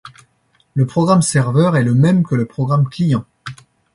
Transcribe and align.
Le 0.73 0.87
programme 0.87 1.21
serveur 1.21 1.77
est 1.77 1.83
le 1.83 1.93
même 1.93 2.23
que 2.25 2.33
le 2.33 2.47
programme 2.47 2.89
client. 2.89 3.23